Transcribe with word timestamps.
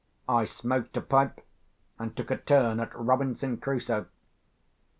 I 0.27 0.45
smoked 0.45 0.97
a 0.97 1.01
pipe 1.01 1.45
and 1.99 2.17
took 2.17 2.31
a 2.31 2.37
turn 2.37 2.79
at 2.79 2.89
Robinson 2.97 3.57
Crusoe. 3.57 4.07